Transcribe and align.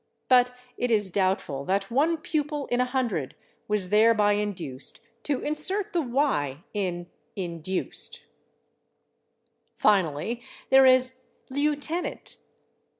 But 0.29 0.51
it 0.79 0.89
is 0.89 1.11
doubtful 1.11 1.63
that 1.65 1.91
one 1.91 2.17
pupil 2.17 2.65
in 2.71 2.81
a 2.81 2.85
hundred 2.85 3.35
was 3.67 3.89
thereby 3.89 4.31
induced 4.33 4.99
to 5.25 5.41
insert 5.41 5.93
the 5.93 6.01
/y/ 6.01 6.63
in 6.73 7.05
/induced/. 7.37 8.21
Finally 9.77 10.41
there 10.71 10.87
is 10.87 11.21
/lieutenant 11.51 12.37